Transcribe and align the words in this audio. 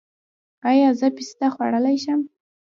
ایا 0.69 0.89
زه 0.99 1.07
پسته 1.15 1.47
خوړلی 1.53 1.97
شم؟ 2.03 2.21